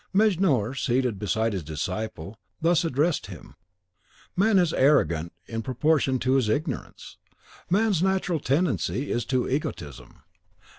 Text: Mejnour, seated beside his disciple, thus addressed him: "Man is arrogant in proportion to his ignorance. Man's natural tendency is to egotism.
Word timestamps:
Mejnour, 0.13 0.73
seated 0.73 1.19
beside 1.19 1.53
his 1.53 1.63
disciple, 1.63 2.39
thus 2.59 2.83
addressed 2.83 3.27
him: 3.27 3.53
"Man 4.35 4.57
is 4.57 4.73
arrogant 4.73 5.31
in 5.45 5.61
proportion 5.61 6.17
to 6.21 6.37
his 6.37 6.49
ignorance. 6.49 7.17
Man's 7.69 8.01
natural 8.01 8.39
tendency 8.39 9.11
is 9.11 9.25
to 9.25 9.47
egotism. 9.47 10.21